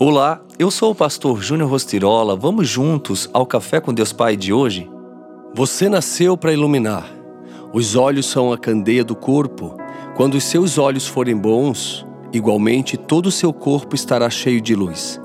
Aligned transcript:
Olá, 0.00 0.40
eu 0.60 0.70
sou 0.70 0.92
o 0.92 0.94
pastor 0.94 1.42
Júnior 1.42 1.68
Rostirola. 1.68 2.36
Vamos 2.36 2.68
juntos 2.68 3.28
ao 3.32 3.44
Café 3.44 3.80
com 3.80 3.92
Deus 3.92 4.12
Pai 4.12 4.36
de 4.36 4.52
hoje? 4.52 4.88
Você 5.52 5.88
nasceu 5.88 6.36
para 6.36 6.52
iluminar. 6.52 7.12
Os 7.72 7.96
olhos 7.96 8.26
são 8.26 8.52
a 8.52 8.56
candeia 8.56 9.02
do 9.02 9.16
corpo. 9.16 9.76
Quando 10.16 10.36
os 10.36 10.44
seus 10.44 10.78
olhos 10.78 11.04
forem 11.04 11.36
bons, 11.36 12.06
igualmente 12.32 12.96
todo 12.96 13.26
o 13.26 13.32
seu 13.32 13.52
corpo 13.52 13.96
estará 13.96 14.30
cheio 14.30 14.60
de 14.60 14.72
luz. 14.72 15.20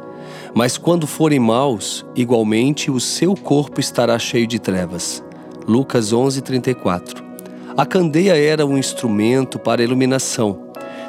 Mas 0.56 0.76
quando 0.76 1.06
forem 1.06 1.40
maus, 1.40 2.04
igualmente 2.16 2.90
o 2.90 3.00
seu 3.00 3.36
corpo 3.36 3.80
estará 3.80 4.18
cheio 4.18 4.48
de 4.48 4.58
trevas. 4.58 5.24
Lucas 5.68 6.12
11:34. 6.12 7.24
A 7.78 7.86
candeia 7.86 8.36
era 8.36 8.66
um 8.66 8.76
instrumento 8.76 9.60
para 9.60 9.84
iluminação, 9.84 10.58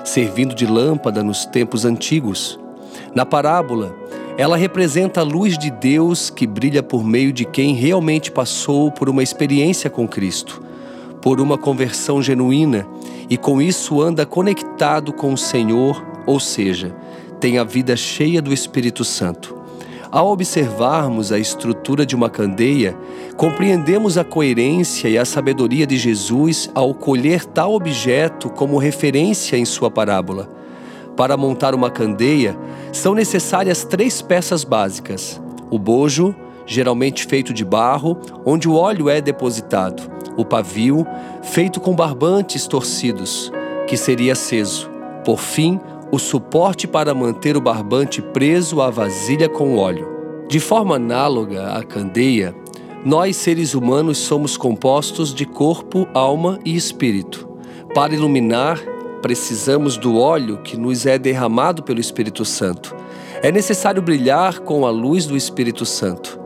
servindo 0.04 0.54
de 0.54 0.66
lâmpada 0.66 1.22
nos 1.22 1.46
tempos 1.46 1.86
antigos. 1.86 2.62
Na 3.12 3.26
parábola, 3.26 3.94
ela 4.36 4.56
representa 4.56 5.20
a 5.20 5.24
luz 5.24 5.56
de 5.58 5.70
Deus 5.70 6.30
que 6.30 6.46
brilha 6.46 6.82
por 6.82 7.04
meio 7.04 7.32
de 7.32 7.44
quem 7.44 7.74
realmente 7.74 8.30
passou 8.30 8.90
por 8.90 9.08
uma 9.08 9.22
experiência 9.22 9.88
com 9.88 10.06
Cristo, 10.06 10.62
por 11.20 11.40
uma 11.40 11.56
conversão 11.56 12.22
genuína 12.22 12.86
e 13.30 13.36
com 13.36 13.60
isso 13.60 14.00
anda 14.00 14.26
conectado 14.26 15.12
com 15.12 15.32
o 15.32 15.38
Senhor, 15.38 16.04
ou 16.26 16.38
seja, 16.38 16.94
tem 17.40 17.58
a 17.58 17.64
vida 17.64 17.96
cheia 17.96 18.42
do 18.42 18.52
Espírito 18.52 19.04
Santo. 19.04 19.64
Ao 20.10 20.30
observarmos 20.30 21.32
a 21.32 21.38
estrutura 21.40 22.06
de 22.06 22.14
uma 22.14 22.30
candeia, 22.30 22.96
compreendemos 23.36 24.16
a 24.16 24.22
coerência 24.22 25.08
e 25.08 25.18
a 25.18 25.24
sabedoria 25.24 25.86
de 25.86 25.96
Jesus 25.96 26.70
ao 26.72 26.94
colher 26.94 27.44
tal 27.44 27.74
objeto 27.74 28.48
como 28.48 28.78
referência 28.78 29.56
em 29.56 29.64
sua 29.64 29.90
parábola. 29.90 30.48
Para 31.16 31.36
montar 31.36 31.74
uma 31.74 31.90
candeia, 31.90 32.56
são 32.92 33.14
necessárias 33.14 33.84
três 33.84 34.20
peças 34.20 34.64
básicas: 34.64 35.40
o 35.70 35.78
bojo, 35.78 36.34
geralmente 36.66 37.26
feito 37.26 37.52
de 37.52 37.64
barro, 37.64 38.18
onde 38.44 38.68
o 38.68 38.74
óleo 38.74 39.08
é 39.08 39.20
depositado, 39.20 40.02
o 40.36 40.44
pavio, 40.44 41.06
feito 41.42 41.80
com 41.80 41.94
barbantes 41.94 42.66
torcidos, 42.66 43.52
que 43.86 43.96
seria 43.96 44.32
aceso, 44.32 44.90
por 45.24 45.38
fim, 45.38 45.78
o 46.10 46.18
suporte 46.18 46.86
para 46.86 47.14
manter 47.14 47.56
o 47.56 47.60
barbante 47.60 48.20
preso 48.20 48.80
à 48.80 48.90
vasilha 48.90 49.48
com 49.48 49.76
óleo. 49.76 50.08
De 50.48 50.60
forma 50.60 50.96
análoga 50.96 51.72
à 51.72 51.82
candeia, 51.82 52.54
nós 53.04 53.36
seres 53.36 53.74
humanos 53.74 54.18
somos 54.18 54.56
compostos 54.56 55.34
de 55.34 55.44
corpo, 55.44 56.06
alma 56.14 56.58
e 56.64 56.76
espírito. 56.76 57.48
Para 57.94 58.14
iluminar 58.14 58.80
precisamos 59.24 59.96
do 59.96 60.18
óleo 60.18 60.58
que 60.58 60.76
nos 60.76 61.06
é 61.06 61.18
derramado 61.18 61.82
pelo 61.82 61.98
Espírito 61.98 62.44
Santo. 62.44 62.94
É 63.42 63.50
necessário 63.50 64.02
brilhar 64.02 64.58
com 64.58 64.84
a 64.84 64.90
luz 64.90 65.24
do 65.24 65.34
Espírito 65.34 65.86
Santo. 65.86 66.38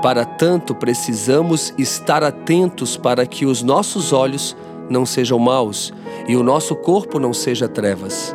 Para 0.00 0.24
tanto, 0.24 0.72
precisamos 0.72 1.74
estar 1.76 2.22
atentos 2.22 2.96
para 2.96 3.26
que 3.26 3.44
os 3.44 3.64
nossos 3.64 4.12
olhos 4.12 4.56
não 4.88 5.04
sejam 5.04 5.40
maus 5.40 5.92
e 6.28 6.36
o 6.36 6.44
nosso 6.44 6.76
corpo 6.76 7.18
não 7.18 7.34
seja 7.34 7.66
trevas. 7.68 8.32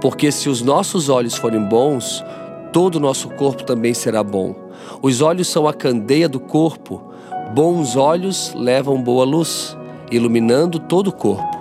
Porque 0.00 0.32
se 0.32 0.48
os 0.48 0.62
nossos 0.62 1.10
olhos 1.10 1.34
forem 1.34 1.68
bons, 1.68 2.24
todo 2.72 2.94
o 2.94 3.00
nosso 3.00 3.28
corpo 3.28 3.62
também 3.62 3.92
será 3.92 4.24
bom. 4.24 4.56
Os 5.02 5.20
olhos 5.20 5.48
são 5.48 5.68
a 5.68 5.74
candeia 5.74 6.30
do 6.30 6.40
corpo. 6.40 7.12
Bons 7.54 7.94
olhos 7.94 8.54
levam 8.56 9.02
boa 9.02 9.26
luz, 9.26 9.76
iluminando 10.10 10.78
todo 10.78 11.08
o 11.08 11.12
corpo. 11.12 11.53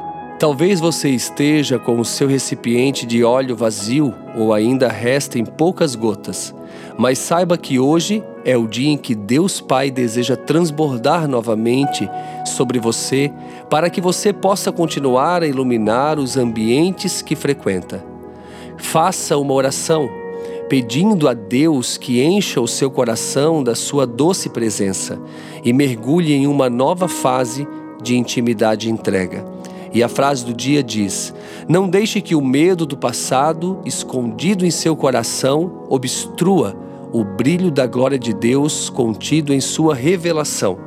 Talvez 0.43 0.81
você 0.81 1.07
esteja 1.07 1.79
com 1.79 1.97
o 2.01 2.03
seu 2.03 2.27
recipiente 2.27 3.05
de 3.05 3.23
óleo 3.23 3.55
vazio 3.55 4.13
ou 4.35 4.53
ainda 4.53 4.89
restem 4.89 5.45
poucas 5.45 5.95
gotas, 5.95 6.53
mas 6.97 7.17
saiba 7.17 7.57
que 7.57 7.79
hoje 7.79 8.21
é 8.43 8.57
o 8.57 8.67
dia 8.67 8.89
em 8.89 8.97
que 8.97 9.15
Deus 9.15 9.61
Pai 9.61 9.89
deseja 9.89 10.35
transbordar 10.35 11.29
novamente 11.29 12.09
sobre 12.45 12.77
você 12.77 13.31
para 13.69 13.89
que 13.89 14.01
você 14.01 14.33
possa 14.33 14.69
continuar 14.69 15.43
a 15.43 15.47
iluminar 15.47 16.19
os 16.19 16.35
ambientes 16.35 17.21
que 17.21 17.37
frequenta. 17.37 18.03
Faça 18.77 19.37
uma 19.37 19.53
oração 19.53 20.09
pedindo 20.67 21.29
a 21.29 21.33
Deus 21.33 21.95
que 21.95 22.21
encha 22.21 22.59
o 22.59 22.67
seu 22.67 22.91
coração 22.91 23.63
da 23.63 23.75
sua 23.75 24.05
doce 24.05 24.49
presença 24.49 25.17
e 25.63 25.71
mergulhe 25.71 26.33
em 26.33 26.47
uma 26.47 26.69
nova 26.69 27.07
fase 27.07 27.65
de 28.01 28.17
intimidade 28.17 28.89
e 28.89 28.91
entrega. 28.91 29.52
E 29.93 30.01
a 30.01 30.09
frase 30.09 30.45
do 30.45 30.53
dia 30.53 30.81
diz: 30.81 31.33
Não 31.67 31.87
deixe 31.87 32.19
que 32.19 32.35
o 32.35 32.41
medo 32.41 32.85
do 32.85 32.97
passado, 32.97 33.79
escondido 33.85 34.65
em 34.65 34.71
seu 34.71 34.95
coração, 34.95 35.85
obstrua 35.87 36.75
o 37.11 37.23
brilho 37.23 37.69
da 37.69 37.85
glória 37.85 38.17
de 38.17 38.33
Deus 38.33 38.89
contido 38.89 39.53
em 39.53 39.61
sua 39.61 39.93
revelação. 39.93 40.79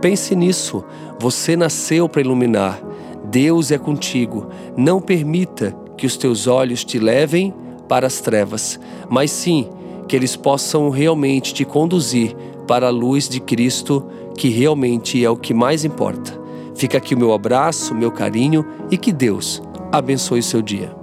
Pense 0.00 0.34
nisso. 0.34 0.82
Você 1.20 1.56
nasceu 1.56 2.08
para 2.08 2.22
iluminar. 2.22 2.80
Deus 3.24 3.70
é 3.70 3.76
contigo. 3.76 4.46
Não 4.74 5.00
permita 5.00 5.76
que 5.96 6.06
os 6.06 6.16
teus 6.16 6.46
olhos 6.46 6.84
te 6.84 6.98
levem 6.98 7.52
para 7.86 8.06
as 8.06 8.20
trevas, 8.20 8.80
mas 9.10 9.30
sim 9.30 9.68
que 10.06 10.16
eles 10.16 10.36
possam 10.36 10.88
realmente 10.88 11.52
te 11.52 11.64
conduzir 11.64 12.34
para 12.66 12.86
a 12.86 12.90
luz 12.90 13.28
de 13.28 13.40
Cristo, 13.40 14.06
que 14.36 14.48
realmente 14.48 15.22
é 15.22 15.28
o 15.28 15.36
que 15.36 15.52
mais 15.52 15.84
importa. 15.84 16.37
Fica 16.78 16.96
aqui 16.96 17.12
o 17.12 17.18
meu 17.18 17.32
abraço, 17.32 17.92
meu 17.92 18.12
carinho 18.12 18.64
e 18.88 18.96
que 18.96 19.12
Deus 19.12 19.60
abençoe 19.90 20.38
o 20.38 20.42
seu 20.44 20.62
dia. 20.62 20.97